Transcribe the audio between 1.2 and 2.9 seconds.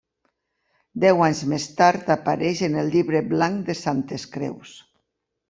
anys més tard apareix en